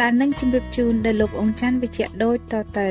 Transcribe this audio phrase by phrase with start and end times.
[0.00, 2.90] ដែលនឹងជម្រាបជូនដល់លោកអង្គច័ន្ទវិជ្ជៈដូចតទៅ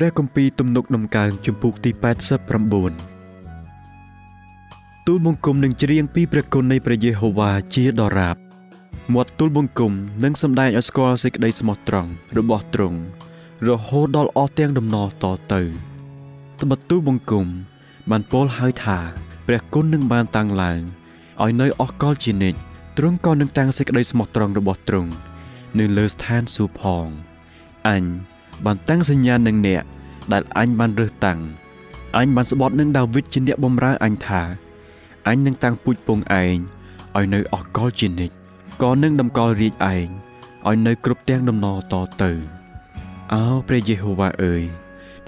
[0.00, 3.17] ព្រះគម្ពីរទំនុកដំកើងជំពូកទី89
[5.10, 8.36] ទូលបង្គំនឹងច្រៀងពីព្រះគុណនៃព្រះយេហូវ៉ាជាដរាប
[9.14, 9.92] មាត់ទូលបង្គំ
[10.24, 12.98] នឹងសម្ដែងឲ្យស្គាល់សេចក្តីស្មោះត្រង់របស់ទ្រង់
[13.68, 15.62] រហូតដល់អស់ទាំងដំណរតទៅ
[16.60, 17.46] ត្បិតទូលបង្គំ
[18.10, 18.98] បានពោលហើយថា
[19.46, 20.80] ព្រះគុណនឹងបានតាំងឡើង
[21.42, 22.58] ឲ្យនៅអស់កលជានិច្ច
[22.98, 25.10] ទ្រង់ក៏នឹងតាំងសេចក្តីស្មោះត្រង់របស់ទ្រង់
[25.78, 27.06] នៅលើស្ថានសួគ៌ផង
[27.88, 28.04] អញ
[28.64, 29.84] បានតាំងសញ្ញានឹងអ្នក
[30.32, 31.40] ដែលអញបានរើសតាំង
[32.16, 34.67] អញបានស្បត់នឹងដាវីតជាអ្នកបម្រើអញថា
[35.28, 36.56] អញនឹងតាំងពូជពងឯង
[37.16, 38.34] ឲ្យនៅអស់កលជានិច្ច
[38.82, 40.08] ក៏នឹងតម្កល់រាជឯង
[40.68, 42.32] ឲ្យនៅគ្រប់ទាំងដំណរតទៅ
[43.32, 44.62] អោព្រះយេហូវ៉ាអើយ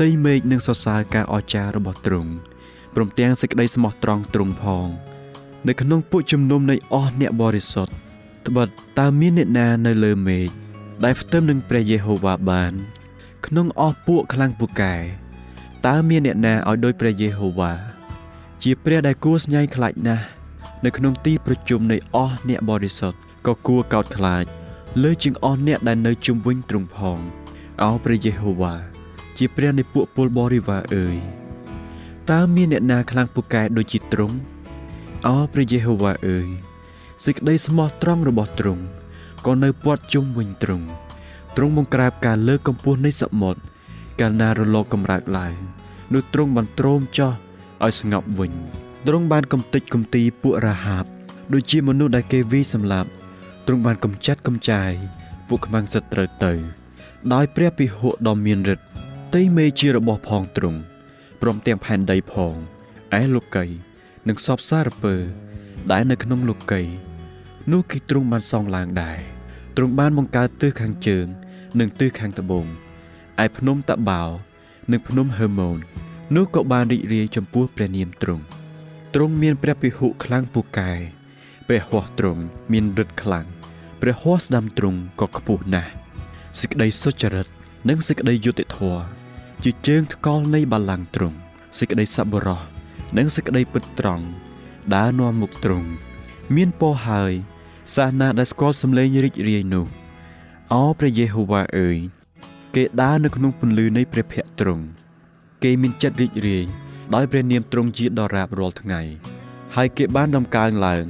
[0.00, 2.32] តីមេឃនឹងសរសើរការអស្ចារ្យរបស់ទ្រង់
[2.94, 4.88] ព្រមទាំងសេចក្តីស្មោះត្រង់ទ្រង់ផង
[5.68, 7.92] នៅក្នុងពួកជំនុំនៃអស់អ្នកបរិសុទ្ធ
[8.46, 8.68] ត្បិត
[8.98, 10.48] តើមានអ្នកណានៅលើមេឃ
[11.04, 12.72] ដែលផ្ទឹមនឹងព្រះយេហូវ៉ាបាន
[13.46, 14.96] ក្នុងអស់ពួកខ្លាំងពូកែ
[15.86, 17.72] តើមានអ្នកណាឲ្យដូចព្រះយេហូវ៉ា
[18.62, 20.24] ជាព្រះដែលគួរស្ញែងខ្លាចណាស់
[20.84, 24.44] នៅក្នុងទីប្រជុំនៃអស់អ្នកបរិសុទ្ធក៏គួរកោតខ្លាច
[25.02, 27.18] លើជាងអស់អ្នកដែលនៅជុំវិញទ្រង់ផង
[27.82, 28.74] អោព្រះយេហូវ៉ា
[29.38, 31.16] ជាព្រះនៃពួកពលបរិវារអើយ
[32.30, 34.36] តើមានអ្នកណាខ្លាំងពូកែដូចជាទ្រង់
[35.26, 36.48] អោព្រះយេហូវ៉ាអើយ
[37.24, 38.82] សេចក្តីស្មោះត្រង់របស់ទ្រង់
[39.46, 40.86] ក៏នៅពាត់ជុំវិញទ្រង់
[41.56, 43.60] ទ្រង់បង្ក្រាបការលើកកម្ពស់នៃសមុទ្រ
[44.20, 45.54] កាលណារលកកម្រើកឡើង
[46.12, 47.34] នោះទ្រង់បានទ្រោមចោះ
[47.84, 48.52] ឲ្យស្ងប់វិញ
[49.06, 51.04] ទ្រង់បានកំទេចកំទីពួករហាប
[51.52, 53.10] ដូចជាមនុស្សដែលគេវាយសម្លាប់
[53.66, 54.92] ទ្រង់បានកំចាត់កំចាយ
[55.48, 56.52] ពួកខ្មាំងសត្រូវទៅ
[57.32, 58.84] ដោយព្រះពិហុដ៏មានឫទ្ធិ
[59.34, 60.80] ទីមេជារបស់ផងទ្រង់
[61.40, 62.54] ព្រមទាំងផែនដីផង
[63.20, 63.64] ឯលោកី
[64.28, 65.14] និងសពសារពើ
[65.92, 66.82] ដែលនៅក្នុងលោកី
[67.72, 69.18] នោះគឺទ្រង់បានសងឡើងដែរ
[69.76, 71.26] ទ្រង់បានបង្កើតទិសខាងជើង
[71.78, 72.66] និងទិសខាងត្បូង
[73.44, 74.22] ឯភ្នំតាបោ
[74.90, 75.78] និងភ្នំហឺម៉ូន
[76.36, 78.44] នោះក៏បានរីករាយចំពោះព្រះនាមទ្រង់
[79.14, 80.92] ទ្រង់មានព្រះពិហុខ្លាំងពូកែ
[81.68, 82.42] ព្រះហស្ថទ្រង់
[82.72, 83.46] មានឫទ្ធិខ្លាំង
[84.00, 85.90] ព្រះហស្ថស្ដាំទ្រង់ក៏ខ្ពស់ណាស់
[86.60, 87.46] សេចក្តីសុចរិត
[87.88, 89.02] និងសេចក្តីយុត្តិធម៌
[89.64, 91.36] ជាជើងថ្កល់នៃបល្ល័ង្កទ្រង់
[91.78, 92.60] សេចក្តីសប្បុរស
[93.16, 94.24] និងសេចក្តីពិតត្រង់
[94.94, 95.88] ដើរនាំមុខទ្រង់
[96.56, 97.32] មានពរហើយ
[97.94, 99.86] សាសនាដែលស្គាល់សម្លេងរីករាយនោះ
[100.72, 101.98] អោព្រះយេហូវ៉ាអើយ
[102.74, 104.84] គេដើរនៅក្នុងពន្លឺនៃព្រះភ័ក្ត្រទ្រង់
[105.64, 106.64] គេមានចិត្តរីករាយ
[107.14, 109.00] ដោយព្រះនាមទ្រង់ជាដរាបរាល់ថ្ងៃ
[109.76, 111.04] ហើយគេបានដំកើងឡើង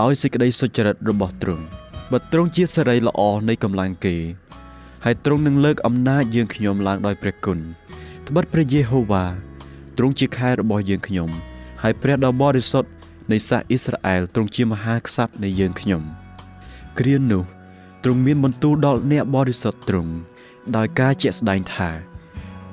[0.00, 1.64] ដោយសេចក្តីសុចរិតរបស់ទ្រង់
[2.12, 4.16] បើទ្រង់ជាសេរីល្អនៃកម្លាំងគេ
[5.04, 7.58] ហើយទ្រង់នឹងលើកអំណាចយើងខ្ញុំឡើងដោយព្រះគុណ
[8.28, 9.24] ត្បិតព្រះយេហូវ៉ា
[9.96, 11.30] ទ្រង់ជាខែរបស់យើងខ្ញុំ
[11.82, 12.90] ហើយព្រះដ៏បរិសុទ្ធ
[13.32, 16.02] នៃសាសអ៊ីស្រាអែលទ្រង់ជាមហាក្សត្រនៃយើងខ្ញុំ
[16.98, 17.42] គ្រានោះ
[18.04, 20.12] ទ្រង់មានបន្ទូលដល់អ្នកបរិសុទ្ធទ្រង់
[20.76, 21.90] ដោយការជាក់ស្ដែងថា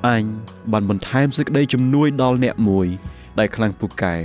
[0.07, 0.23] អញ
[0.71, 2.87] បានបន្ថែមសេចក្តីជំនួយដល់អ្នកមួយ
[3.39, 4.15] ដែលខ្លាំងពូកែ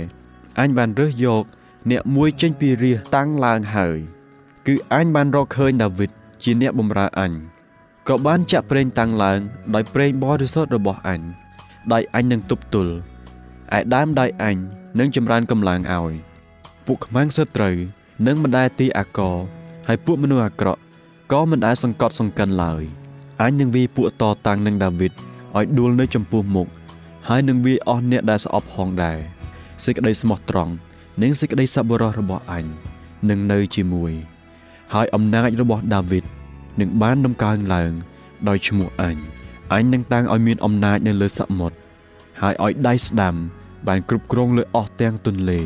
[0.59, 1.43] អញបានរើសយក
[1.91, 3.97] អ្នកមួយចេញពីរាជតាំងឡើងហើយ
[4.67, 6.11] គឺអញបានរកឃើញដាវីត
[6.43, 7.31] ជាអ្នកបម្រើអញ
[8.07, 9.39] ក៏បានចាក់ប្រេងតាំងឡើង
[9.75, 11.21] ដោយប្រេងបរិសុទ្ធរបស់អញ
[11.93, 12.93] ដោយអញនឹងទប់ទល់
[13.77, 14.57] ឯដើមដៃអញ
[14.99, 16.13] នឹងចម្រើនកម្លាំងឲ្យ
[16.85, 17.75] ពួកខ្មាំងសត្រូវ
[18.27, 19.19] នឹងមិនដែលទីអាក
[19.87, 20.81] ហើយពួកមនុស្សអាក្រក់
[21.31, 22.83] ក៏មិនដែលសង្កត់សង្កិនឡើយ
[23.41, 25.13] អញនឹងវាពួកតតាំងនឹងដាវីត
[25.57, 26.67] ឲ្យដួលនៅចំពោះមុខ
[27.27, 29.17] ហើយនឹងវាអស់អ្នកដែលស្អប់ហងដែរ
[29.85, 30.73] សេចក្តីស្មោះត្រង់
[31.21, 32.65] និងសេចក្តីសប្បុរសរបស់អញ
[33.29, 34.11] នឹងនៅជាមួយ
[34.93, 36.25] ហើយអំណាចរបស់ដាវីត
[36.79, 37.91] នឹងបានដំកើងឡើង
[38.47, 39.15] ដោយឈ្មោះអញ
[39.73, 41.77] អញនឹងតាំងឲ្យមានអំណាចនៅលើសមុទ្រ
[42.41, 43.35] ហើយឲ្យដៃស្ដាំ
[43.87, 45.61] បានគ្រប់គ្រងលើអស់ទាំងទន្លេ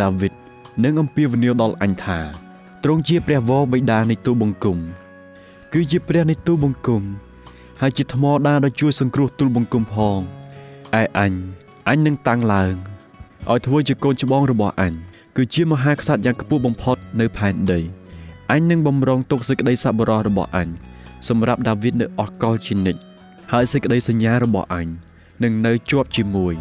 [0.00, 0.32] ដាវីត
[0.84, 2.20] នឹងអំពាវនាវដល់អញថា
[2.84, 4.78] ទ្រង់ជាព្រះវរបិតានៃទូបង្គំ
[5.72, 7.02] គឺជាព្រះនៃទូបង្គំ
[7.80, 10.18] ហើយជាថ្មដាដែលជួយសង្គ្រោះទូលបង្គំផង
[11.00, 11.32] ឯអញ
[11.88, 12.74] អញនឹងតាំងឡើង
[13.50, 14.92] ឲ្យធ្វើជាកូនច្បងរបស់អញ
[15.36, 17.80] គឺជាមហាក្សត្រយ៉ាងខ្ពស់បំផុតនៅផែនដី
[18.50, 20.68] អញនឹងបំរុងទុកសេចក្តីសប្បុរសរបស់អញ
[21.28, 23.00] សម្រាប់ដាវីតនៅអស់កលជានិច្ច
[23.52, 24.86] ហើយសេចក្តីសញ្ញារបស់អញ
[25.42, 26.54] នឹងនៅជាប់ជាមួយ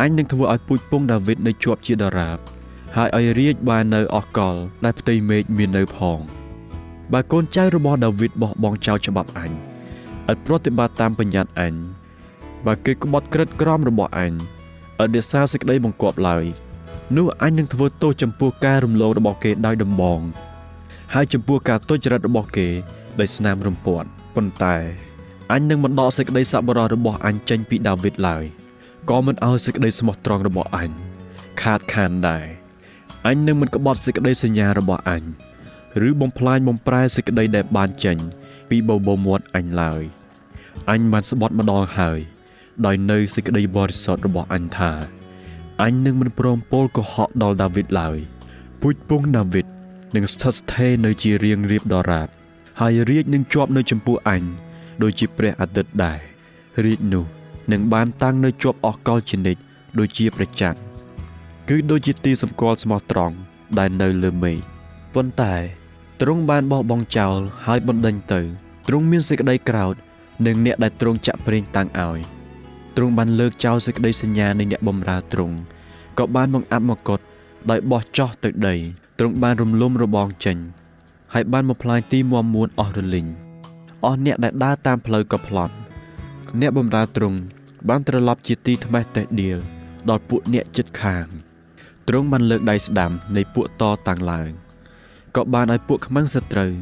[0.00, 2.38] អញនឹងធ្វើឲ្យពូជពងដាវីតនៅជាប់ជាដរាប
[2.96, 6.18] ហើយឲ្យរាជបាននៅអស់កលដែលផ្ទៃមេឃមាននៅផង
[7.12, 9.73] បើកូនចៅរបស់ដាវីតបោះបង់ចោលច្បាប់អញ
[10.30, 11.74] ឥតប្រតិបត្តិតាមបញ្ញត្តិអញ
[12.66, 16.44] បើគេក្បត់ក្រិតក្រមរបស់អញឥតរក្សាសេចក្តីបង្គាប់ឡើយ
[17.16, 20.20] នោះអញនឹងធ្វើទោសចំពោះការរំលងរបស់គេដោយដំបង
[21.14, 22.68] ហើយចំពោះការទុច្ចរិតរបស់គេ
[23.20, 24.76] ដោយស្នាមរំពាត់ប៉ុន្តែ
[25.52, 28.44] អញនឹងមិនដកសេចក្តីសប្បុរសរបស់អញចេញពីដាវីតឡើយ
[29.10, 30.90] ក៏មិនឲ្យសេចក្តីស្មោះត្រង់របស់អញ
[31.62, 32.46] ខាតខានដែរ
[33.26, 35.22] អញនឹងមិនក្បត់សេចក្តីសញ្ញារបស់អញ
[36.08, 38.43] ឬបំផ្លាញបំប្រែសេចក្តីដែលបានចេញពី
[38.88, 40.02] បបោមាត់អញឡើយ
[40.90, 42.18] អញបានស្បត់ម្ដងហើយ
[42.86, 44.92] ដោយនៅសេចក្តីបរិសុទ្ធរបស់អញថា
[45.82, 48.18] អញនឹងមិនព្រមពោលកុហកដល់ដាវីតឡើយ
[48.80, 49.66] ពូជពងដាវីត
[50.14, 52.28] នឹងស្ថិតស្ថេរនៅជារៀងរៀបដរាប
[52.80, 54.42] ហើយរាជនឹងជាប់នៅចំពោះអញ
[55.02, 56.18] ដូចជាព្រះអាទិត្យដែរ
[56.84, 57.24] រាជនោះ
[57.72, 59.60] នឹងបានតាំងនៅជាប់អស់កលជានិច្ច
[59.98, 60.78] ដូចជាព្រះច័ន្ទ
[61.68, 63.36] គឺដូចជាទីសម្គាល់ស្មោះត្រង់
[63.78, 64.58] ដែលនៅលើមេឃ
[65.14, 65.54] ប៉ុន្តែ
[66.20, 68.40] ទ្រង់បានបោះបង់ចោលហើយបណ្ដេញទៅ
[68.88, 69.94] ទ្រង់មានសេចក្តីក្រោធ
[70.46, 72.18] នឹងអ្នកដែលទ្រង់ចាក់ប្រេងតាំងឲ្យ
[72.96, 75.56] ទ្រង់បានលើកចោលសេចក្តីសញ្ញានៃអ្នកបម្រើទ្រង់
[76.18, 77.20] ក៏បានបង្អាប់មកុដ
[77.70, 78.74] ដោយបោះចោះទៅដី
[79.18, 80.58] ទ្រង់បានរំលំរបងចេញ
[81.34, 83.26] ហើយបានបំផ្លាញទីមមមួនអស់រលីង
[84.04, 85.74] អស់អ្នកដែលដើរតាមផ្លូវក៏ផ្លត់
[86.60, 87.38] អ្នកបម្រើទ្រង់
[87.88, 89.58] បានត្រឡប់ជាទីថ្មេះតេះដៀល
[90.08, 91.26] ដល់ពួកអ្នកចិត្តខាង
[92.08, 94.63] ទ្រង់បានលើកដៃស្ដាំនៃពួកតតាំងឡើង
[95.36, 96.72] ក៏បានឲ្យពួកខ្មាំងសត្រូវ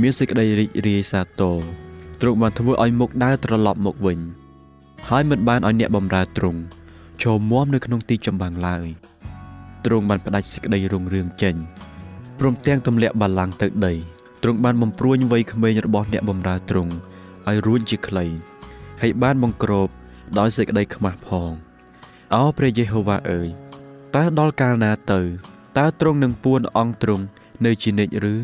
[0.00, 1.58] មានសេចក្តីរីករាយសាទរ
[2.20, 4.18] ទ្រង់បានធ្វើឲ្យមុខដើរត្រឡប់មកវិញ
[5.08, 6.60] ហើយមិនបានឲ្យអ្នកបម្រើទ្រង់
[7.22, 8.86] ចូលមាំនៅក្នុងទីចម្បាំងឡើយ
[9.84, 11.54] ទ្រង់បានផ្ដាច់សេចក្តីរុងរឿងចេញ
[12.38, 13.94] ព្រមទាំងទម្លាក់បល្ល័ង្កទៅដី
[14.42, 16.92] ទ្រង់បានបំព្រួញវ័យក្មេងរបស់អ្នកបម្រើទ្រង់
[17.48, 18.24] ឲ្យរួញជាខ្លី
[19.02, 19.88] ហើយបានបង្ក្រប
[20.38, 21.50] ដោយសេចក្តីខ្មាស់ផង
[22.34, 23.48] អោព្រះយេហូវ៉ាអើយ
[24.16, 25.20] តើដល់កាលណាទៅ
[25.78, 27.24] តើទ្រង់នឹងពួនអង្គទ្រង់
[27.64, 28.34] នៅជានិច្ចឬ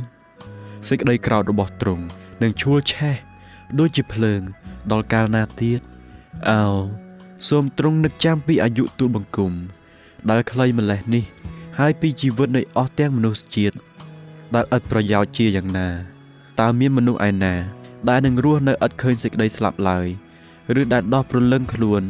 [0.88, 2.04] សេចក្តីក្រោធរបស់ទ្រង់
[2.42, 3.16] នឹងឈួលឆេះ
[3.78, 4.40] ដូចជាភ្លើង
[4.92, 5.80] ដល់កាលណាទៀត
[6.50, 6.62] អោ
[7.48, 9.52] សូមទ្រង់នឹកចាំពីអាយុទូលបង្គំ
[10.30, 11.24] ដែលខ្លីម្លេះនេះ
[11.78, 13.76] ហើយពីជីវិតនៃអស់ទាំងមនុស្សជាតិ
[14.54, 15.88] ដែលឥតប្រយោជន៍ជាយ៉ាងណា
[16.60, 17.54] តើមានមនុស្សឯណា
[18.08, 20.06] ដែលនឹងរស់នៅឥតឃើញសេចក្តីស្លាប់ឡើយ
[20.80, 22.02] ឬដែលដោះព្រលឹងខ្លួន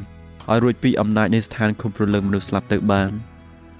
[0.50, 3.10] ឲ្យរួចពីអំណាចនៃស្ថានគុំព្រលឹងមនុស្សស្លាប់ទៅបាន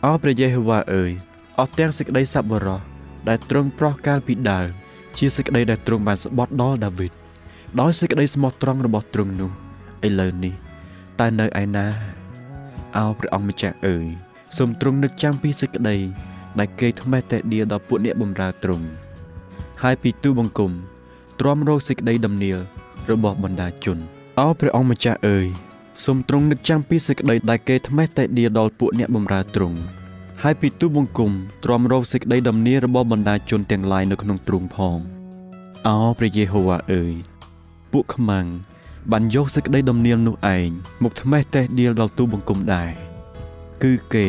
[0.04, 1.11] អោព្រះយេហូវ៉ាអើយ
[1.59, 2.96] អស់ទាំងសេចក្តីសប្បុរស
[3.28, 4.68] ដែលទ្រង់ប្រោះកាលពីដើម
[5.16, 7.12] ជាសេចក្តីដែលទ្រង់បានស្បត់ដល់ដាវីត
[7.80, 9.50] ដោយសេចក្តីស្មោះត្រង់របស់ទ្រង់នោះ
[10.06, 10.54] ឥឡូវនេះ
[11.21, 11.87] តើនៅឯណា
[12.97, 14.06] អោព្រះអង្គម្ចាស់អើយ
[14.56, 15.97] សូមទ្រង់នឹកចាំពីសេចក្តី
[16.59, 18.87] ដែលគេថ្មេះតែដៀដល់ពួកអ្នកបម្រើទ្រង់
[19.83, 20.73] ហើយពីទូបង្គំ
[21.40, 22.59] ទ្រាំរកសេចក្តីដំណៀល
[23.11, 23.99] របស់បណ្ដាជន
[24.40, 25.47] អោព្រះអង្គម្ចាស់អើយ
[26.04, 29.78] សូមទ្រង់នឹកចាំពីសេចក្តីដែលគេថ្មេះតែដៀដល់ពួកអ្នកបម្រើទ្រង់
[30.43, 31.33] ហើយពីទូបង្គំ
[31.64, 34.99] ទ្រាំរកសេចក្តីដំណៀលរបស់បណ្ដាជនទាំងឡាយនៅក្នុងទ្រង់ផង
[35.87, 37.14] អោព្រះយេហូវ៉ាអើយ
[37.93, 38.47] ពួកខ្មាំង
[39.12, 40.69] បានយកសេចក្តីដំណៀលនោះឯង
[41.02, 42.90] មកថ្មេះតេះដៀលដល់ទូបង្គំដែរ
[43.83, 44.26] គឺគេ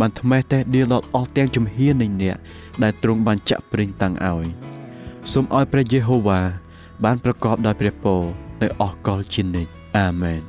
[0.00, 2.36] បានថ្មេះតេះដៀលដល់អស់ទាំងជំហាននៃអ្នក
[2.82, 4.46] ដែលទ្រង់បានចាក់ប្រេងតាំងឲ្យ
[5.32, 6.40] សូមឲ្យព្រះយេហូវ៉ា
[7.04, 8.22] បានប្រកបដោយព្រះពរ
[8.62, 10.40] នៅអស់កលជានិច្ចអាមែន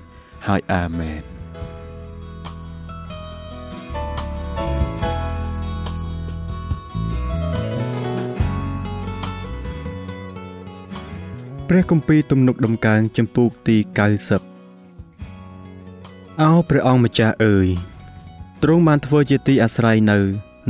[0.48, 1.35] ហើយអាមែន
[11.70, 13.78] ព្រះគម្ពីរទំនុកដំកើងចំពូកទី
[14.90, 17.68] 90អោព្រះអង្គម្ចាស់អើយ
[18.64, 20.20] ទ្រង់បានធ្វើជាទីអាស្រ័យនៅ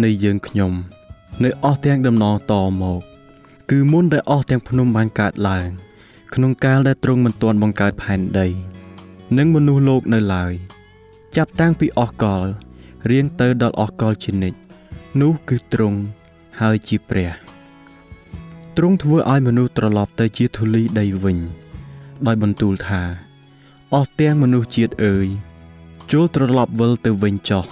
[0.04, 0.72] នៃយើងខ្ញុំ
[1.44, 3.02] នៅអស់ទាំងដំណងតមក
[3.72, 5.68] គឺមុនដែលអស់ទាំងភ្នំបានកើតឡើង
[6.34, 8.48] ក្នុងកាលដែលទ្រង់មិនទាន់បង្កើតផែនដី
[9.38, 10.54] និងមនុស្សលោកនៅឡើយ
[11.36, 12.46] ចាប់តាំងពីអស់កល
[13.10, 14.58] រៀងទៅដល់អស់កលជានិច្ច
[15.22, 16.00] នោះគឺទ្រង់
[16.60, 17.45] ហើយជាព្រះ
[18.77, 21.38] ទ្រង់ធ្វើឲ្យមនុស្សត្រឡប់ទៅជាធូលីដីវិញ
[22.27, 23.01] ដោយបន្ទូលថា
[23.94, 25.27] អស់ទាំងមនុស្សជាតិអើយ
[26.12, 27.63] ចូលត្រឡប់វិលទៅវិញចុះ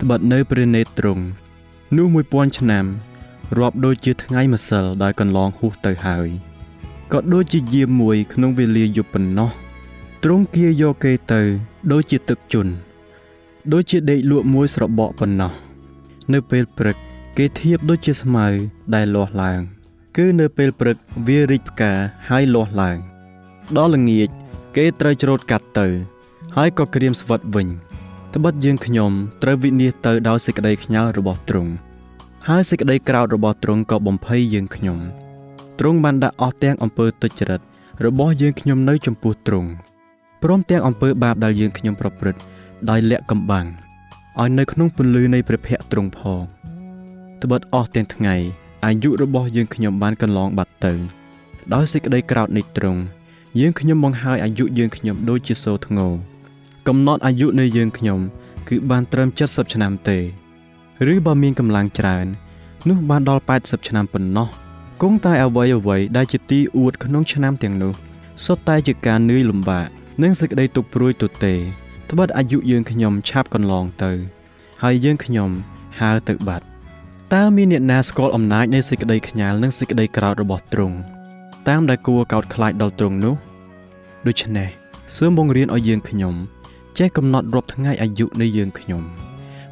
[0.00, 1.24] ត្បិតនៅព្រះនេត្រទ្រង់
[1.96, 2.84] នោះ1000ឆ្នាំ
[3.58, 6.28] រាប់ដូចជាថ្ងៃម្សិលដែលកន្លងហួសទៅហើយ
[7.12, 9.50] ក៏ដូចជាយាមមួយក្នុងវេលាយប់ប៉ុណ្ណោះ
[10.24, 11.40] ទ្រង់គៀយកគេទៅ
[11.92, 12.72] ដូចជាទឹកជន់
[13.72, 15.52] ដូចជាដេកលក់មួយស្របក់ប៉ុណ្ណោះ
[16.32, 16.96] នៅពេលព្រឹក
[17.36, 18.46] គេធៀបដូចជាស្មៅ
[18.94, 19.81] ដែលលាស់ឡើង
[20.16, 21.92] គឺនៅពេលព្រឹកវារីកផ្កា
[22.28, 22.98] ហើយលាស់ឡើង
[23.76, 24.28] ដល់ល្ងាច
[24.76, 25.86] គេត្រូវច្រូតកាត់ទៅ
[26.56, 27.68] ហើយក៏ក្រៀមស្វិតវិញ
[28.34, 31.72] ត្បិតយើងខ្ញុំត្រូវវិនិច្ឆ័យទៅដោយសេចក្តីខ្ញាល់របស់ទ្រង់
[32.48, 34.98] ហើយសេចក្តីក្រោធរបស់ទ្រង់ក៏បំភ័យយើងខ្ញុំ
[35.78, 37.60] ទ្រង់បានដាក់អស់ទាំងអំពើទុច្ចរិត
[38.04, 39.70] របស់យើងខ្ញុំនៅចំពោះទ្រង់
[40.42, 42.40] ព្រមទាំងអំពើបាបដែលយើងខ្ញុំប្រព្រឹត្ត
[42.90, 43.66] ដោយលាក់កំបាំង
[44.40, 46.42] ឲ្យនៅក្នុងពន្លឺនៃព្រះភ័ក្ត្រទ្រង់ផង
[47.42, 48.36] ត្បិតអស់ទាំងថ្ងៃ
[48.86, 50.92] អាយុរបស់យើងខ្ញុំបានកន្លងបាត់ទៅ
[51.74, 53.00] ដោយសេចក្តីក្រោធនៃទ្រង់
[53.60, 56.06] យើងខ្ញុំបង្ហើយអាយុយើងខ្ញុំដូចជាសូរធ្ងោ
[56.88, 58.20] កំណត់អាយុនៃយើងខ្ញុំ
[58.68, 60.18] គឺបានត្រឹម70ឆ្នាំទេ
[61.12, 62.26] ឬបើមានកម្លាំងច្រើន
[62.88, 64.48] នោះបានដល់80ឆ្នាំប៉ុណ្ណោះ
[65.02, 67.92] គង់តែអ្វីអ្វីដែលជាទីអួតក្នុងឆ្នាំទាំងនោះ
[68.44, 69.86] សុទ្ធតែជាការនឿយលំបាក
[70.22, 71.54] និងសេចក្តីទុក្ខព្រួយទទេ
[72.10, 74.12] ត្បិតអាយុយើងខ្ញុំឆាប់កន្លងទៅ
[74.82, 75.50] ហើយយើងខ្ញុំ
[75.98, 76.71] ហើរទៅបាត់
[77.38, 80.96] តើមានអ្នកណាស្គាល់អំណាចនៃសេចក្តីខ្ញាល់និងសេចក្តីក្រោធរបស់ទ្រង់
[81.68, 83.34] តាមដែលគួរកោតខ្លាចដល់ទ្រង់នោះ
[84.26, 84.68] ដូច្នេះ
[85.16, 86.34] សឿមបង្រៀនឲ្យយើងខ្ញុំ
[86.98, 89.02] ចេះកំណត់រាប់ថ្ងៃអាយុនៃយើងខ្ញុំ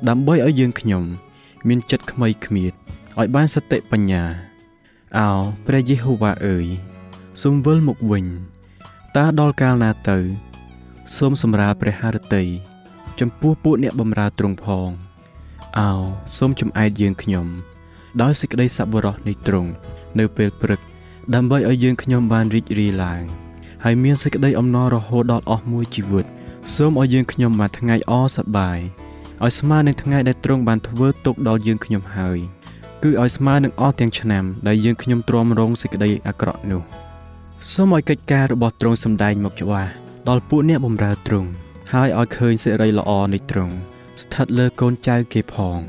[0.08, 1.02] ដើម្បីឲ្យយើងខ្ញុំ
[1.68, 2.72] មានចិត្តខ្មៃខ្មៀត
[3.18, 4.24] ឲ្យបានសតិបញ្ញា
[5.18, 5.28] អោ
[5.66, 6.66] ព្រះយេហូវ៉ាអើយ
[7.42, 8.24] សូមវិលមកវិញ
[9.16, 10.18] តើដល់កាលណាទៅ
[11.16, 12.44] សូមសម្រាលព្រះハរតី
[13.20, 15.09] ចំពោះពួកអ្នកបម្រើទ្រង់ផង
[15.78, 15.90] អោ
[16.36, 17.46] សូមចំអែតយើងខ្ញុំ
[18.22, 19.70] ដោយសេចក្តីសប្បុរសនៃទ្រង់
[20.18, 20.80] នៅពេលព្រឹក
[21.34, 23.22] ដើម្បីឲ្យយើងខ្ញុំបានរីករាយឡើង
[23.84, 26.26] ហើយមានសេចក្តីអំណររហូតដល់អស់មួយជីវិត
[26.74, 28.78] សូមឲ្យយើងខ្ញុំបានថ្ងៃអសប្បាយ
[29.44, 32.38] ឲ្យស្មើនឹងថ្ងៃដែលទ្រង់បានធ្វើទុកដល់យើងខ្ញុំហើយ
[33.02, 36.82] គឺឲ្យស្មើនឹងអស់ទាំងឆ្នាំដែលយើងខ្ញុំទ្រាំរងសេចក្តីអាក្រក់នោះ
[37.72, 39.90] សូមឲ្យកិច្ចការរបស់ទ្រង់សម្ដែងមកច្បាស់
[40.28, 41.48] ដល់ពួកអ្នកបម្រើទ្រង់
[41.92, 43.74] ហើយឲ្យឃើញសេរីល្អនៃទ្រង់
[44.22, 45.80] ស្ថិតលើកូនចៅគេផង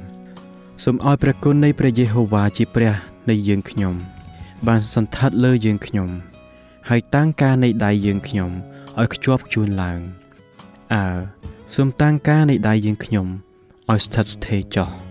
[0.84, 2.94] សូមឲ្យព្រះគុណនៃព្រះយេហូវ៉ាជាព្រះ
[3.30, 3.94] នៃយើងខ្ញុំ
[4.68, 6.10] បានសន្ធិដ្ឋលើយើងខ្ញុំ
[6.90, 8.52] ហើយតាំងការនៃដៃយើងខ្ញុំ
[9.00, 10.00] ឲ្យខ្ជាប់ខ្ជួនឡើង
[10.94, 11.06] អើ
[11.76, 13.28] សូមតាំងការនៃដៃយើងខ្ញុំ
[13.90, 15.11] ឲ្យស្ថិតស្ថេរចុះ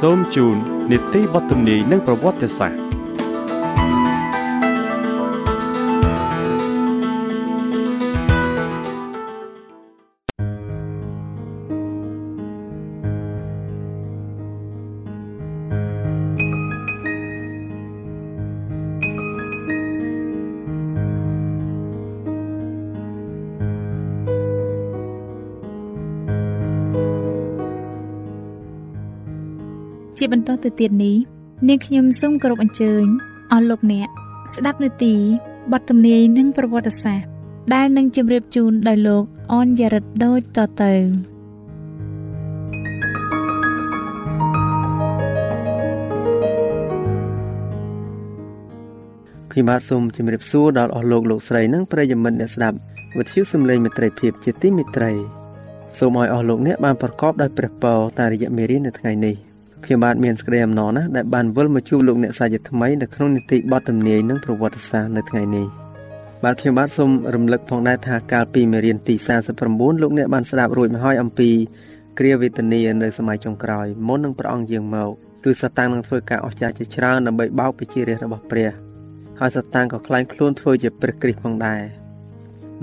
[0.00, 0.56] សូមជូន
[0.90, 2.78] នីតិវត្តនីនិងប្រវត្តិសាស្ត្រ
[30.20, 31.16] ជាបន្តទៅទៀតនេះ
[31.68, 33.04] នាងខ្ញុំសូមគោរពអញ្ជើញ
[33.52, 34.08] អស់លោកអ្នក
[34.52, 35.14] ស្ដាប់នាទី
[35.72, 37.26] បទទំនាយនិងប្រវត្តិសាស្ត្រ
[37.74, 40.92] ដែលនឹងជម្រាបជូនដោយលោកអនយរិទ្ធដូចតទៅ
[49.52, 52.76] ខ្ញុំបាទសូមជម្រាបសួរដល់អស់លោកលោកស្រីនិងប្រិយមិត្តអ្នកស្ដាប់
[53.18, 55.12] វិទ្យុសំឡេងមិត្តភាពជាទីមេត្រី
[55.98, 59.49] សូមឲ្យអស់លោកអ្នកបានប្រកបដោយព្រះពរតាមរយៈមេរៀននៅថ្ងៃនេះ
[59.84, 65.66] ខ្ញុំបាទមានសេចក្តីអំណរណាស់ដែលបានវិលមកជួបលោកអ្នកសាជាថ្មីនៅក្នុងនីតិបទទំនាយនិងប្រវត្តិសាស្ត្រនៅថ្ងៃនេះ
[66.44, 69.14] បាទខ្ញុំបាទសូមរំលឹកផងដែរថាកាលពីមេរៀនទី
[69.58, 71.50] 49លោកអ្នកបានស្ដាប់រួចមកហើយអំពី
[72.18, 75.10] គ្រាវេទនានៅសម័យចុងក្រោយមុននឹងព្រះអង្គយាងមក
[75.44, 78.70] គឺសាតាំងនឹងធ្វើការអស្ចារ្យជាច្រើនដើម្បីបោកប្រជារាស្ត្ររបស់ព្រះ
[79.40, 81.82] ហើយសាតាំងក៏ខ្លាញ់ខ្លួនធ្វើជាព្រះគ្រីស្ទផងដែរ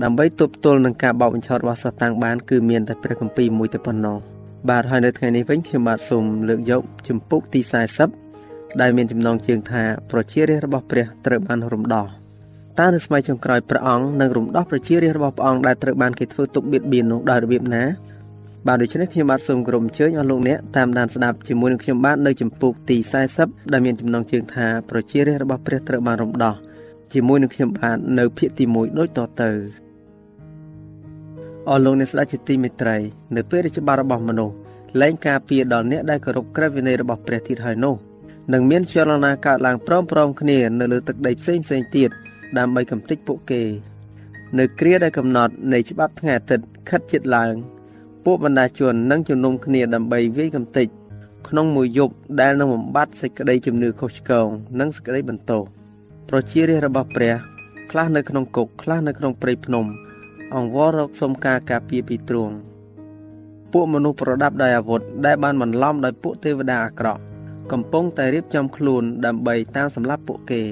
[0.02, 4.18] ដើម្បីទប់ទល់នឹងការបោកបញ្ឆោតរបស់សាតាំងបានគឺមានតែព្រះគម្ពីរមួយតែប៉ុណ្ណោះ
[4.66, 7.60] បាទហើយនៅថ្ងៃនេះវិញខ្ញុំបាទសូមលើកយកជំពូកទី
[8.20, 12.06] 40ដែលមានចំណងជើងថាប្រជារាស្ត្ររបស់ព្រះត្រូវបានរំដោះ
[12.78, 17.84] តើនៅសម័យចុងក្រោយព្រះអង្គនឹងរំដោះប្រជារាស្ត្ររបស់ព្រះអង្គដែលត្រូវបានគេធ្វើទុកបៀតបៀននោះដោយរបៀបណា
[18.66, 22.96] បាទដូច្នេះខ្ញុំបាទសូមគោរពអញ្ជើញអស់លោកអ្នកតាមដានស្ដាប់ជាមួយនឹងខ្ញុំបាទនៅជំពូកទី
[23.34, 26.54] 40ដែលមានចំណងជើងថាប្រជារាស្ត្ររបស់ព្រះត្រូវបានរំដោះ
[27.12, 29.87] ជាមួយនឹងខ្ញុំបាទនៅភាគទី1ដូចតទៅ
[31.66, 32.96] អស់លោកអ្នកស្ដេចជាទីមេត្រី
[33.36, 34.54] នៅពេលរាជបាលរបស់មនុស្ស
[35.00, 37.94] លែងការពារដល់អ្នកដែលគោរពក្រឹតវិន័យរបស់ព្រះទៀតហើយនោះ
[38.52, 42.10] នឹងមានចលនាកើតឡើងព្រមព្រមគ្នានៅលើទឹកដីផ្សេងផ្សេងទៀត
[42.58, 43.62] ដើម្បីកំទេចពួកគេ
[44.58, 47.54] នៅគ្រាដែលកំណត់នៃច្បាប់ថ្ងៃអាទិត្យខិតជិតឡើង
[48.24, 50.88] ពួកបណ្ដាជននឹងជំនុំគ្នាដើម្បីវាយកំទេច
[51.48, 54.48] ក្នុងមួយយប់ដែលនឹងបំបត្តិសេចក្តីជំនឿខុសឆ្គង
[54.80, 55.62] និងសេចក្តីបន្ទោស
[56.30, 57.34] ប្រជារាស្ត្ររបស់ព្រះ
[57.90, 59.84] ខ្លះនៅក្នុងគុកខ្លះនៅក្នុងព្រៃភ្នំ
[60.54, 62.54] អង្វររកសុំការការពារពីទ្រង់
[63.72, 67.20] ពួកមនុស្សប្រដាប់ដោយអាវុធដែលបានបន្លំដោយពួកទេវតាអាក្រក់
[67.72, 70.62] កំពុងតែរៀបចំខ្លួនដើម្បីតាមសម្លាប់ពួកគេ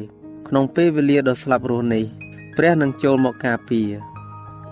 [0.48, 2.04] ក្នុងពេលវេលាដ៏ស្លាប់រស់នេះ
[2.56, 3.88] ព្រះនឹងចូលមកការពារ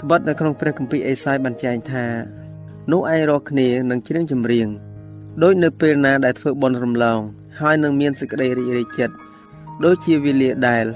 [0.01, 2.07] ត្បិតនៅក្នុងព្រះគម្ពីរអេសាយបានចែងថា
[2.93, 4.69] នោះឯងរកគ្នានឹងច្រៀងចម្រៀង
[5.43, 7.21] ដោយនៅពេលណាដែលធ្វើបុណ្យរំលង
[7.61, 9.15] ហើយនឹងមានសេចក្តីរីករាយចិត្ត
[9.85, 10.87] ដូចជាវេលាដែល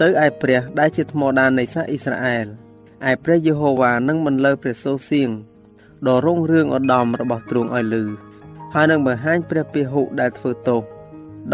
[0.00, 2.46] ទៅឯព្រះដែលជាថ្មដាននៃសាសអ៊ីស្រាអែល
[3.10, 5.30] ឯព្រះយេហូវ៉ានឹងបន្លឺព្រះសូរសៀង
[6.06, 8.04] ដ៏រុងរឿងឧត្តមរបស់ទ្រង់ឲ្យលឺ
[8.74, 10.82] ហើយនឹងបង្ហាញព្រះពហុដែលធ្វើទោស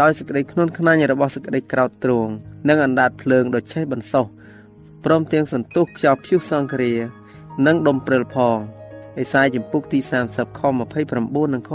[0.01, 2.31] ដោយសេចក្តីខ្នួនខ្នាញរបស់សេចក្តីក្រោតទ្រង់
[2.67, 4.25] និងអណ្ដាតភ្លើងដ៏ឆេះបន្សោះ
[5.05, 6.91] ព្រមទាំងសន្ទុះខ្យល់ព្យុះសង្គ្រា
[7.65, 8.57] និងដុំព្រិលផង
[9.19, 10.61] អេសាយចំពុកទី30ខ
[11.07, 11.71] 29និងខ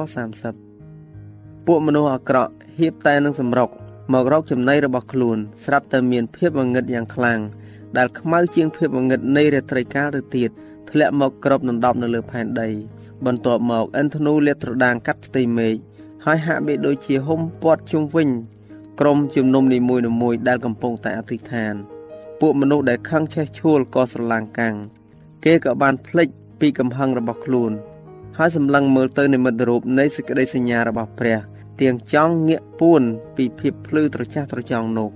[0.80, 3.68] 30ពួកមនុស្សអាក្រក់ហៀបតែនឹងសម្រុក
[4.12, 7.40] មករកចំណៃរបស់ខ្លួន ស្រាប់តែមានភាពងងឹតយ៉ាងខ្លាំង
[7.96, 10.50] ដែលខ្មៅជាងភាពងងឹតនៃរាត្រីកាលទៅទៀត
[10.90, 12.68] ធ្លាក់មកក្របដណ្ដប់នៅលើផែនដី
[13.26, 15.74] បន្ទាប់មកឥន្ទនូលាតត្រដាងកាត់ផ្ទៃមេឃ
[16.24, 18.28] ហើយហាក់បីដូចជាហុំព័ទ្ធជុំវិញ
[19.00, 21.74] ក្រុមជំនុំនីមួយៗដែលកំពុងតែអធិដ្ឋាន
[22.40, 24.74] ពួកមនុស្សដែលខឹងឆេះឆួលក៏ស្រឡាំងកាំង
[25.44, 26.28] គេក៏បានភ្លេច
[26.60, 27.72] ពីកំហឹងរបស់ខ្លួន
[28.38, 31.38] ហើយសម្លឹងមើលទៅនិមិត្តរូបនៃសេចក្តីសញ្ញារបស់ព្រះ
[31.80, 33.02] ទាំងចង់ងាកពួន
[33.36, 35.10] ពីភាពភ្លឺត្រចះត្រចង់នោះ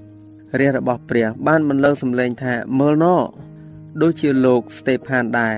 [0.58, 3.16] រាជរបស់ព្រះ បានបន្លឺសម្លេងថាមើលណោ
[4.02, 5.56] ដូចជាលោកស្តេផានដែរ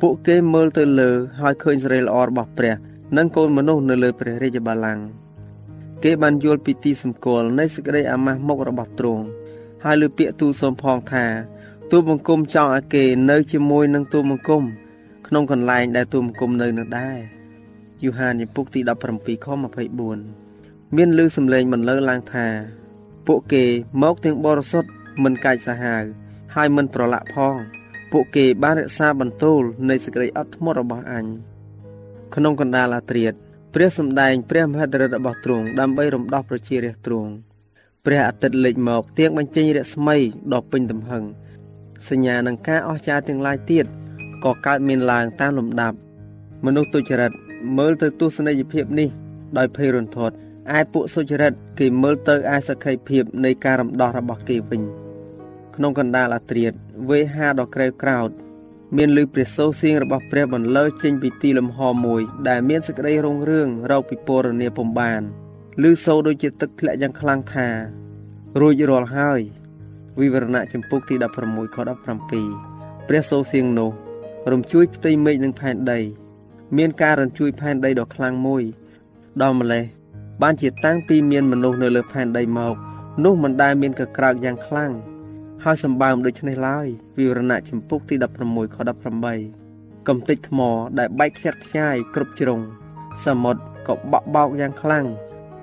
[0.00, 1.10] ពួកគេមើលទៅលើ
[1.40, 2.74] ហើយឃើញសេរីល្អរបស់ព្រះ
[3.16, 5.04] និងកូនមនុស្សនៅលើព្រះរាជបល្ល័ង្ក
[6.04, 9.24] គេបានយល់ពីទីសម្គាល់នៃសេចក្តីអាម៉ាស់មុខរបស់ទ្រង់
[9.84, 11.24] ហើយលើពាក្យទូលសូមផងថា
[11.90, 14.62] ទូលបង្គំចង់ឲ្យគេនៅជាមួយនឹងទូលបង្គំ
[15.26, 17.18] ក្នុងកន្លែងដែលទូលបង្គំនៅនោះដែរ
[18.02, 18.80] យូហានជំពូកទី
[19.12, 19.46] 17ខ
[20.20, 22.46] 24មានឮសំឡេងបន្លឺឡើងថា
[23.26, 23.64] ពួកគេ
[24.02, 24.90] មកទាំងបរិសុទ្ធ
[25.22, 26.04] មិនកាច់សាហាវ
[26.54, 27.56] ហើយមិនប្រឡាក់ផង
[28.12, 31.24] ពួកគេបានរក្សាបន្ទូលនៃសេចក្តីអត់ធ្មត់របស់អញ
[32.34, 33.34] ក្នុងកណ្ដាលអាត្រៀត
[33.74, 37.30] ព្រះសម្ដែងព្រះមហិទ្ធិឫទ្ធិរបស់ទ្រង់ដើម្បីរំដោះប្រជារាស្ត្រទ្រង់
[38.04, 40.16] ព្រះអាទិត្យលេចមកទៀងបញ្ចេញរស្មី
[40.52, 41.24] ដ៏ពេញទំហឹង
[42.08, 43.86] សញ្ញានឹងការអស្ចារ្យទាំងឡាយទៀត
[44.44, 45.96] ក៏កើតមានឡើងតាមលំដាប់
[46.64, 47.32] មនុស្សទុច្ចរិត
[47.78, 49.08] មើលទៅទស្សនីយភាពនេះ
[49.56, 50.36] ដោយភ័យរន្ធត់
[50.74, 54.82] ឯពួកសុចរិតគេមើលទៅឯសក្ខីភាពនៃការរំដោះរបស់គេវិញ
[55.76, 56.72] ក្នុងកណ្ដាលអាត្រៀត
[57.08, 58.30] វេហាដ៏ក្រេវក្រោត
[58.96, 65.22] មានលឺព្រះសូរសៀងរបស់ព្រះបន្លឺចេញពីទីលំហមួយ ដែលមានសេចក្តីរុងរឿងរោគពីពរនាពំបាន
[65.82, 67.68] លឺសូរដូចជាទឹកធ្លាក់យ៉ាងខ្លាំងថា
[68.60, 69.40] រួចរាល់ហើយ
[70.20, 71.14] វិវរណៈចម្ពុកទី
[71.46, 71.76] 16ខ
[72.42, 73.90] 17ព្រះសូរសៀងនោះ
[74.52, 76.00] រំជួយផ្ទៃមេឃនិងផែនដី
[76.76, 78.62] មានការរំជួយផែនដីដ៏ខ្លាំងមួយ
[79.42, 79.84] ដល់ម្លេះ
[80.41, 82.75] បានជាតាំងពីមានមនុស្សនៅលើផែនដីមក
[83.23, 84.91] នោះមិនដែលមានកក្រើកយ៉ាងខ្លាំង
[85.63, 88.77] ហើយសម្បើមដូច្នេះឡើយវិវរណៈចម្ពុកទី16ខ
[89.41, 90.59] 18កំទេចថ្ម
[90.99, 92.59] ដែលបែកខ្ចាត់ខ្ចាយគ្រប់ជ្រុង
[93.25, 95.05] សមុទ្រក៏បក់បោកយ៉ាងខ្លាំង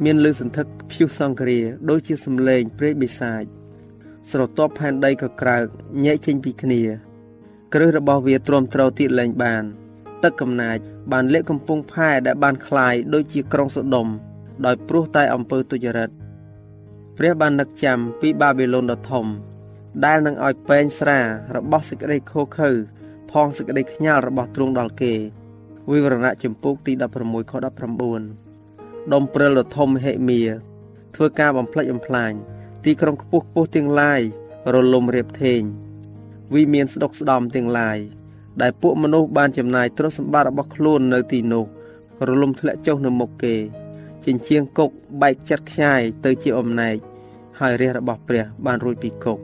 [0.05, 1.59] មានលឺសន្ធឹកព្យុះសង្គ្រា
[1.91, 3.43] ដូចជាសំឡេងព្រៃបិសាច
[4.31, 5.65] ស្រទាប់ផែនដីក៏ក្រើក
[6.05, 6.83] ញែកចេញពីគ្នា
[7.75, 9.65] គ្រឹះរបស់វាទ្រាំទ្រទៀតលែងបាន
[10.23, 10.79] ទឹកកំណាច
[11.13, 14.09] បានលាកកំពង់ផែដែលបានคลายដូចជាក្រុងសូដុំ
[14.66, 16.10] ដោយព្រោះតែអំពើទុច្ចរិត
[17.18, 19.26] ព្រះបាននឹកចាំពីបាប៊ីឡូនដ៏ធំ
[20.06, 21.20] ដែលនឹងឲ្យពេងស្រា
[21.56, 22.72] របស់សេចក្តីខូខើ
[23.32, 25.14] ផងសេចក្តីខ្ញាល់របស់ទ្រង់ដល់គេ
[25.92, 27.54] វិវរណៈចម្ពោះទី16ខ
[28.34, 30.42] 19ដុំព្រិលដ៏ធំហិមា
[31.16, 32.32] ធ្វើការបំផ្លិចបំផ្លាញ
[32.86, 34.22] ទីក្រុងខ្ពស់ខ្ពស់ទាំងឡាយ
[34.74, 35.62] រលំរៀបធេង
[36.54, 37.98] វិមានស្ដុកស្ដំទាំងឡាយ
[38.62, 41.66] ដែលពួកមនុស្សបានចំណាយទ្រព្យសម្បត្តិរបស់ខ្លួននៅទីនោះ
[42.28, 43.56] រលំធ្លាក់ចុះនៅមុខគេ
[44.26, 44.90] ចិញ្ចៀងគុក
[45.22, 46.96] បែកចិត្តខ្ញាយទៅជាអំណែក
[47.60, 49.40] ហើយរាជរបស់ព្រះបានរួចពីគុក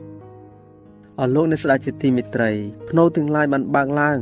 [1.18, 2.50] អស់លោកអ្នកស្ដេចជាទីមេត្រី
[2.88, 4.18] ភ្នោទាំងឡាយបានបើកឡើង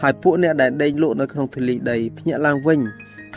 [0.00, 2.80] ហើយពួកអ្នកដែលដេកលក់នៅក្នុងទលីដីភ្ញាក់ឡើងវិញ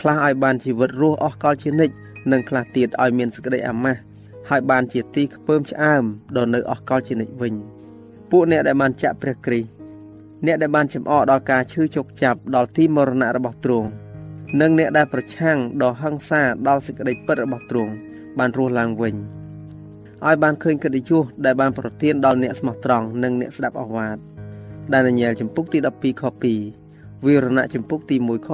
[0.00, 1.94] ខ្លះឲ្យបានជីវិតរស់អស់កលជានិច្ច
[2.32, 4.00] និងខ្លះទៀតឲ្យមានសេចក្តីអាម៉ាស់
[4.50, 6.04] ហើយបានជាទីខ្ពើមឆ្អើម
[6.36, 7.54] ដល់នៅអស់កលជានិច្ចវិញ
[8.30, 9.68] ពួកអ្នកដែលបានចាក់ព្រះគ្រីស្ទ
[10.46, 13.88] អ្នកដែលបានចំអកដល់ការឈឺជោគចាប់ដល់ទីមរណៈរបស់ទ្រង់
[14.60, 17.92] និងអ្នកដែលប្រឆាំងដល់ហិង្សាដល់សេចក្តីពិតរបស់ទ្រង់
[18.38, 19.14] បានរស់ឡើងវិញ
[20.26, 24.16] ឲ្យបានឃើញកិត្តិយសដែលបានប្រទានដល់អ្នកស្មោះត្រង់និងអ្នកស្ដាប់អស់វាទ
[24.92, 26.22] ដែលញែលចំពុកទី12ខ
[26.74, 28.48] 2វិរណៈចំពុកទី1ខ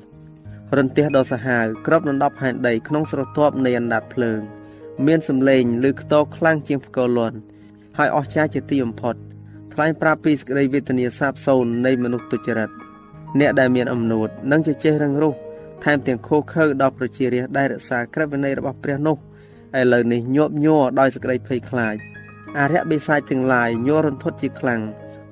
[0.00, 4.40] 7រន្ទះដ៏សាហាវក្របដណ្ដប់ផែនដីក្នុងស្រទាប់នៃអណ្ដាតភ្លើង
[5.06, 7.38] មានសម្លេងឬខ្ទរខ្លាំងជាងផ្គរលន់
[7.98, 9.14] ហើយអស្ចារ្យជាទីបំផុត
[9.72, 12.70] ថ្លែងប្រាប់ពីសេចក្តីវេទនាសាបសូន្យនៃមនុស្សទុច្ចរិត
[13.38, 15.34] អ្នកដែលមានអំនួតនិងជជែករឹងរូស
[15.84, 19.16] ថែមទាំងខូខើដល់ប្រជារាស្ត្រដែលរក្សាក្រឹតវិន័យរបស់ព្រះនោះ
[19.78, 21.96] ឥឡូវនេះញាប់ញ័រដោយសេចក្តីភ័យខ្លាច
[22.58, 24.80] អរិយបិសាចទាំងឡាយញ័ររន្ធត់ជាខ្លាំង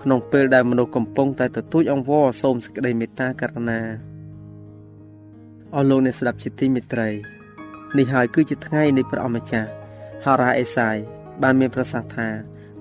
[0.02, 3.80] ក្នុងពេលដែលមនុស្សកំពុងតែទទូចអង្វរសូមសេចក្តីមេត្តាករុណា
[5.74, 7.08] អស់លោកអ្នកស្ដាប់ជាទីមេត្រី
[7.98, 9.68] នេះហើយគឺជាថ្ងៃនៃព្រះអម្ចាស់
[10.24, 10.96] ហោរាអេសាយ
[11.42, 12.28] បានមានប្រសាសន៍ថា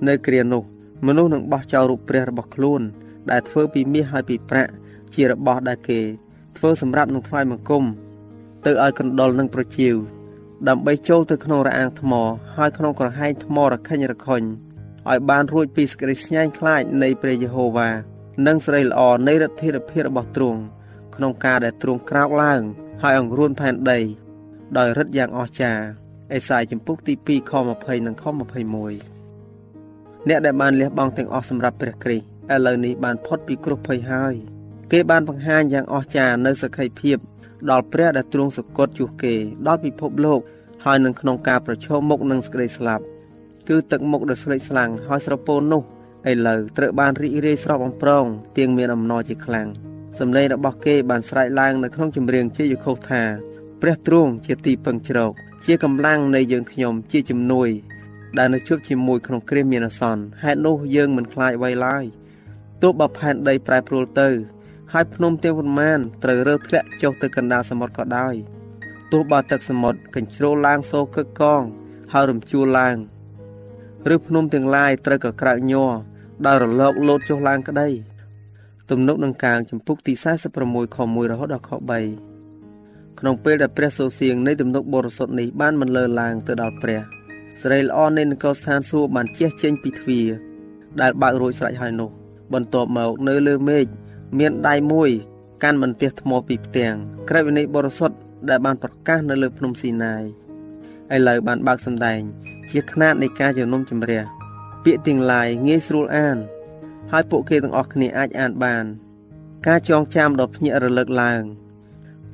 [0.08, 0.64] នៅគ្រានោះ
[1.08, 2.82] មនុស្សនឹងបោះចោលរូបព្រះរបស់ខ្លួន
[3.32, 4.72] ដែលធ្វើពីមាសហើយពីប្រាក់
[5.16, 6.00] ជារបស់ដែលគេ
[6.58, 7.84] ធ្វើសម្រាប់នឹងថ្វាយបង្គំ
[8.66, 9.96] ទៅឲ្យកណ្ដុលនឹងប្រជៀវ
[10.68, 12.14] ដើម្បីចូលទៅក្នុងរអាងថ្ម
[12.56, 14.42] ហើយក្នុងក្រហែងថ្មរខិញរខុញ
[15.10, 17.90] ឲ្យបានរួចពីសេចក្តីស្ញាញ់ខ្លាចនៃព្រះយេហូវ៉ា
[18.48, 20.62] និងសេរីល្អនៃរដ្ឋាភិបាលរបស់ទ្រង់
[21.16, 22.62] ក្នុងការដែលទ្រង់ក្រោកឡើង
[23.02, 24.00] ហើយអង្រួនផែនដី
[24.78, 25.86] ដោយរិទ្ធយ៉ាងអស្ចារ្យ
[26.34, 28.24] អេសាយចំពុកទី2ខ20និងខ
[29.26, 34.36] 21អ្នកដែលបានលះបង់ទាំងអស់សម្រាប់ព្រះគ្រីស្ទឥឡូវនេះបានផុតពីគ្រោះភ័យហើយ
[34.92, 37.18] គេបានបង្ហាញយ៉ាងអស្ចារ្យនៅសក្ខីភាព
[37.70, 39.36] ដល់ព្រះដែលទ្រង់សគត់ជួសគេ
[39.68, 40.40] ដល់ពិភពលោក
[40.86, 43.04] ហើយនឹងក្នុងការប្រឈមមុខនឹងសេចក្តីស្លាប់
[43.68, 45.84] គឺទឹកមុខដ៏ស្លេកស្លាំងហើយស្រពោននោះ
[46.30, 48.26] ឥឡូវត្រូវបានរីករាយស្រស់បំព្រង
[48.58, 49.68] ទៀងមានអំណរជាខ្លាំង
[50.20, 53.24] សម្លេងរបស់គេបានស្រែកឡើងនៅក្នុងចម្រៀងជាយខុសថា
[53.82, 55.32] ព្រះទ្រង់ជាទីពឹងជ្រក
[55.66, 57.70] ជាកម្លាំងនៃយើងខ្ញុំជាជំនួយ
[58.38, 62.04] ដែលនៅជួបជាមួយក្នុងគ្រាមានអាសន្នហេតុនោះយើងមិនខ្លាចអ្វីឡើយ
[62.82, 64.30] ទោះបើផែនដីប្រែប្រួលទៅ
[64.94, 68.36] ហើយភ្នំទាំងប៉ុន្មានត្រូវរើធ្លាក់ចុះទៅកណ្ដាលសមុទ្រក៏ដោយ
[69.12, 71.62] ទោះបើទឹកសមុទ្រកញ្ជ្រោលឡើងសូរកឹកកង
[72.14, 72.98] ហើយរំជួលឡើង
[74.14, 75.92] ឬភ្នំទាំងឡាយត្រូវក៏ក្រើកញ័រ
[76.46, 77.90] ដោយរលកលោតចុះឡើងក្តី
[78.90, 80.14] ទំនុកនឹងកាងចម្ពុកទី
[80.56, 81.72] 46ខ1រហូតដល់ខ
[82.40, 87.02] 3ក្នុងពេលដែលព្រះសូរសៀងនៃទំនុកបរិសុទ្ធនេះបានបន្លឺឡើងទៅដល់ព្រះ
[87.62, 90.28] សេរីល្អនៃនគរស្ថានសួគ៌បានជះចេញពីទ្វារ
[91.02, 92.10] ដែលបើករួចស្រេចហើយនោះ
[92.54, 93.86] បន្ទាប់មកនៅលើមេឃ
[94.38, 95.10] មានដៃមួយ
[95.64, 96.96] កាន់បន្ទះថ្មពីផ្ទាំង
[97.30, 98.18] ក្រឹតវិន័យបរិសុទ្ធ
[98.50, 100.24] ដែលបានប្រកាសនៅលើភ្នំស៊ីណាយ
[101.16, 102.22] ឥឡូវបានបើកសម្ដែង
[102.70, 104.24] ជាຂ្នាតនៃការជំនុំជម្រះ
[104.84, 106.38] ពាក្យទាំងឡាយងាយស្រួលអាន
[107.12, 108.86] ហើយពួកគេទាំងអស់គ្នាអាចអានបាន
[109.68, 111.44] ការចងចាំដ៏ភ្ញាក់រលឹកឡើង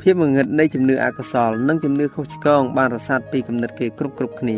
[0.01, 4.57] ភាពងងឹតនៃជំនឿអកុសលនិងជំនឿខុសឆ្គងបានរសាត់ពីគំនិតគេគ្រប់គ្រប់គ្នា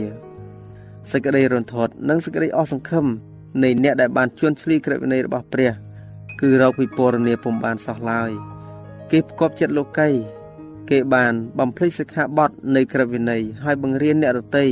[1.12, 3.06] សេចក្តីរន្ធត់និងសេចក្តីអស់សង្ឃឹម
[3.63, 5.71] នៃអ្នកដែលបានជួនឆ្លីក្រឹតវិន័យរបស់ព្រះ
[6.41, 8.32] គឺរកពិពណ៌នាពុំបានសោះឡើយ
[9.12, 10.10] គេផ្គប់ចិត្តលោកី
[10.89, 14.65] គេបានបំភ្លេចសិក្ខាបទនៃក្រឹតវិន័យហើយបង្រៀនអ្នករតី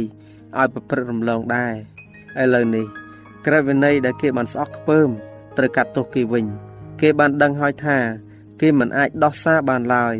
[0.57, 1.73] ឲ្យប្រព្រឹត្តរំលងដែរ
[2.41, 2.85] ឥឡូវនេះ
[3.45, 5.09] ក្រឹតវិន័យដែលគេបានស្អប់ខ្ពើម
[5.57, 6.45] ត្រូវកាត់ទោសគេវិញ
[7.01, 7.97] គេបានដឹងហើយថា
[8.61, 10.15] គេមិនអាចដោះសារបានឡើយ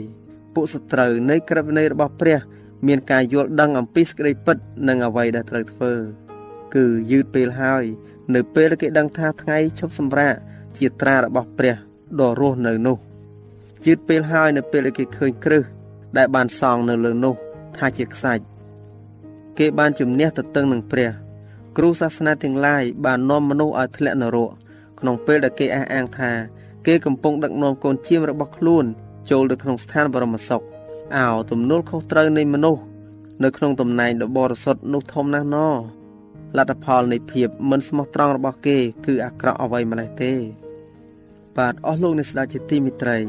[0.53, 2.39] ពួកសត្រូវនៃក្រឹតវិន័យរបស់ព្រះ
[2.87, 5.93] មានការយល់ដឹងអំពីសេចក្តីពិតនិងអ្វីដែលត្រូវធ្វើ
[6.75, 7.83] គឺយឺតពេលហើយ
[8.35, 10.35] នៅពេលគេដឹងថាថ្ងៃឈប់សម្រាក
[10.77, 11.75] ជាត្រារបស់ព្រះ
[12.19, 12.97] ដ៏រស់នៅនោះ
[13.85, 15.63] យឺតពេលហើយនៅពេលគេឃើញគ្រឹះ
[16.17, 17.35] ដែលបានសង់នៅលើនោះ
[17.77, 18.43] ថាជាខ្សាច់
[19.57, 21.09] គេបានជំនះទៅតឹងនឹងព្រះ
[21.77, 24.51] គ្រូសាសនាទាំងឡាយបាននាំមនុស្សឲ្យធ្លាក់នរក
[24.99, 26.31] ក្នុងពេលដែលគេអះអាងថា
[26.87, 28.85] គេកំពុងដឹកនាំកូនជៀមរបស់ខ្លួន
[29.29, 30.61] ចូលទៅក្នុងស្ថានបរមសុខ
[31.17, 32.81] អោទំនួលខុសត្រូវនៃមនុស្ស
[33.43, 35.69] នៅក្នុងតំណែងដ៏បរិសុទ្ធនោះធំណាស់ណោ
[36.57, 40.33] លទ្ធផលនៃភាពមិនស្មោះត្រង់របស់គេ គឺអាក្រក់អ្វីម្លេះទេ
[41.57, 43.19] បាទអស់លោកអ្នកស្ដេចជាទីមិត្តរី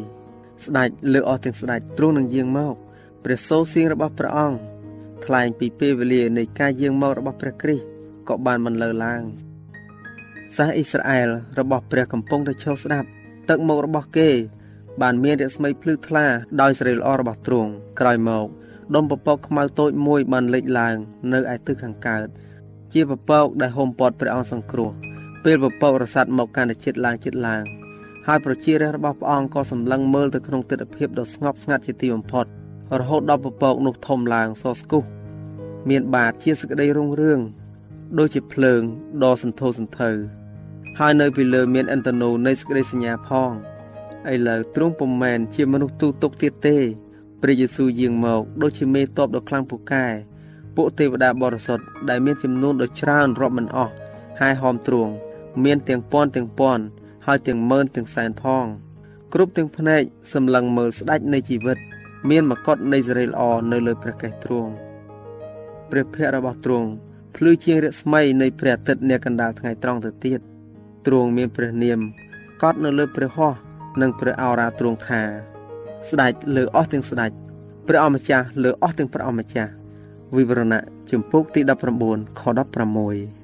[0.65, 2.75] ស្ដេចលើអស់ទាំងស្ដេចទ្រង់នឹងយាងមក
[3.25, 4.59] ព្រះសូរសៀងរបស់ព្រះអង្គ
[5.25, 7.85] ថ្លែងពីពេលវេលានៃការយាងមករបស់ព្រះគ្រីស្ទ
[8.29, 9.23] ក៏បានបន្លឺឡើង
[10.57, 13.09] សាសអ៊ីស្រាអែលរបស់ព្រះកំពុងតែឈរស្ដាប់
[13.49, 14.31] ទឹកមុខរបស់គេ
[15.03, 16.27] បានមានរស្មីភ្លឺថ្លា
[16.61, 18.47] ដោយសេរីល្អរបស់ទ្រង់ក្រោយមក
[18.95, 20.97] ដុំពពកខ្មៅតូចមួយបានលេចឡើង
[21.33, 22.27] នៅឯទិសខាងកើត
[22.93, 24.91] ជាពពកដែលហុំព័ទ្ធព្រះអង្គសង្គ្រោះ
[25.45, 27.84] ពេលពពករសាត់មកកាន់តែចិត្តឡើងចិត្តឡើង
[28.27, 32.47] ហើយប្រជារាស្ត្ររបស់ព្រះអង្គក៏សម្លឹងមើលទៅក្នុងទិដ្ឋភាពដ៏ស្ងប់ស្ងាត់ជាទីបំផុត
[33.01, 35.05] រហូតដល់ពពកនោះធំឡើងសស្គុះ
[35.91, 37.41] មានបាតជាសក្តីរុងរឿង
[38.19, 38.83] ដូចជាភ្លើង
[39.23, 40.11] ដ៏សន្ធោសន្ធៅ
[40.99, 43.51] ហើយនៅពីលើមានអន្តនោនៃសក្តីសញ្ញាផង
[44.33, 46.77] ឥឡូវទ្រង់ពុំមែនជាមនុស្សទូទុកទៀតទេ
[47.43, 50.07] ព្រះយេស៊ូវយាងមកដូចជាមេតបដ៏ខ្លាំងពូកែ
[50.77, 53.93] ពួកទេវតាបរិសុទ្ធដែលមានចំនួនដ៏ច្រើនរាប់មិនអស់
[54.41, 55.13] ហើយហោមទ្រង់
[55.65, 56.85] មានទាំងពាន់ទាំងពាន់
[57.27, 58.67] ហើយទាំងម៉ឺនទាំងសែនផង
[59.33, 61.79] គ្រប់ទាំងភ្នែកសម្លឹងមើលស្ដេចនៃជីវិត
[62.31, 64.73] មានមកុដនៃសេរីល្អនៅលើព្រះកេសទ្រង់
[65.91, 66.89] ព្រះភ័ក្ត្ររបស់ទ្រង់
[67.37, 70.41] ភ្លឺជាងរស្មីនៃព្រះអាទិត្យនាកណ្ដាលថ្ងៃត្រង់ទៅទៀត
[71.07, 72.01] ទ្រង់មានព្រះនាម
[72.63, 73.59] កត់នៅលើព្រះហស្ថ
[74.01, 75.23] និងព្រះអរាទ្រង់ថា
[76.09, 77.31] ស្ដេចលើអស់ទាំងស្ដេច
[77.89, 79.71] ព្រះអម្ចាស់លើអស់ទាំងព្រះអម្ចាស់
[80.37, 81.61] វិវរណៈជំពូកទី
[82.01, 82.43] 19ខ
[82.95, 83.44] 16